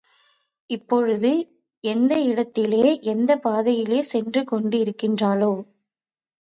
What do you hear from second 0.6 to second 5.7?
இப்பொழுது எந்த இடத்திலே, எந்தப் பாதையிலே சென்று கொண்டிருக்கிறாளோ?